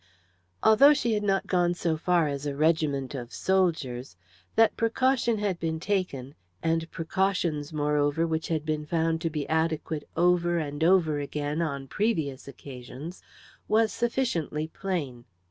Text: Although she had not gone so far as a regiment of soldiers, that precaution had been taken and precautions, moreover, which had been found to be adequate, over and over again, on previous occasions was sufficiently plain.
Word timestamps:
Although 0.63 0.95
she 0.95 1.13
had 1.13 1.21
not 1.21 1.45
gone 1.45 1.75
so 1.75 1.95
far 1.95 2.27
as 2.27 2.47
a 2.47 2.55
regiment 2.55 3.13
of 3.13 3.31
soldiers, 3.31 4.17
that 4.55 4.75
precaution 4.75 5.37
had 5.37 5.59
been 5.59 5.79
taken 5.79 6.33
and 6.63 6.89
precautions, 6.89 7.71
moreover, 7.71 8.25
which 8.25 8.47
had 8.47 8.65
been 8.65 8.83
found 8.83 9.21
to 9.21 9.29
be 9.29 9.47
adequate, 9.47 10.09
over 10.17 10.57
and 10.57 10.83
over 10.83 11.19
again, 11.19 11.61
on 11.61 11.87
previous 11.87 12.47
occasions 12.47 13.21
was 13.67 13.93
sufficiently 13.93 14.67
plain. 14.69 15.25